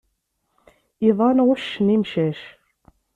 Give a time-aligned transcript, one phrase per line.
[1.07, 2.39] Iḍan ɣuccen imcac.